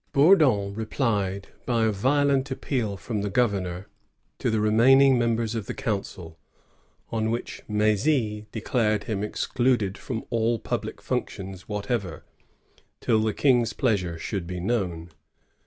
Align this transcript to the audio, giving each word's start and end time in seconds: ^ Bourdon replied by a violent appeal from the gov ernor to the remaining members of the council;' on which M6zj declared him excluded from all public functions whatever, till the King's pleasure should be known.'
^ 0.09 0.11
Bourdon 0.13 0.73
replied 0.73 1.49
by 1.67 1.85
a 1.85 1.91
violent 1.91 2.49
appeal 2.49 2.97
from 2.97 3.21
the 3.21 3.29
gov 3.29 3.51
ernor 3.51 3.85
to 4.39 4.49
the 4.49 4.59
remaining 4.59 5.15
members 5.15 5.53
of 5.53 5.67
the 5.67 5.75
council;' 5.75 6.39
on 7.11 7.29
which 7.29 7.61
M6zj 7.69 8.47
declared 8.51 9.03
him 9.03 9.21
excluded 9.23 9.99
from 9.99 10.25
all 10.31 10.57
public 10.57 11.03
functions 11.03 11.69
whatever, 11.69 12.25
till 12.99 13.21
the 13.21 13.31
King's 13.35 13.73
pleasure 13.73 14.17
should 14.17 14.47
be 14.47 14.59
known.' 14.59 15.11